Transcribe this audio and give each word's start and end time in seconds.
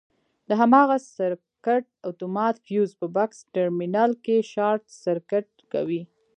د 0.47 0.49
هماغه 0.61 0.97
سرکټ 1.15 1.83
اتومات 2.09 2.55
فیوز 2.65 2.91
په 2.99 3.07
بکس 3.15 3.37
ټرمینل 3.55 4.11
کې 4.25 4.47
شارټ 4.53 4.83
سرکټ 5.03 5.47
کوي. 5.73 6.01